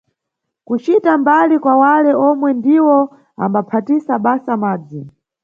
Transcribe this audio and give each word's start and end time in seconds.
Kucita 0.67 1.11
mbali 1.21 1.55
kwa 1.63 1.73
wale 1.83 2.11
omwe 2.29 2.49
ndiwo 2.59 2.97
ambaphatisa 3.43 4.13
basa 4.25 4.53
madzi. 4.61 5.01